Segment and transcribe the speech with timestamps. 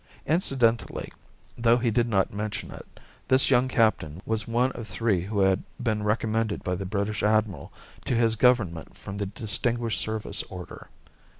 [0.25, 1.13] Incidentally,
[1.55, 5.61] though he did not mention it, this young captain was one of three who had
[5.79, 7.71] been recommended by the British admiral
[8.03, 10.89] to his government for the Distinguished Service Order.